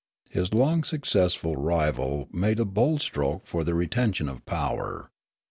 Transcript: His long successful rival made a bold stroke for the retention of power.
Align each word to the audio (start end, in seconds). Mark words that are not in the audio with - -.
His 0.31 0.51
long 0.51 0.83
successful 0.83 1.55
rival 1.57 2.27
made 2.33 2.59
a 2.59 2.65
bold 2.65 3.01
stroke 3.03 3.45
for 3.45 3.63
the 3.63 3.75
retention 3.75 4.27
of 4.29 4.43
power. 4.47 5.11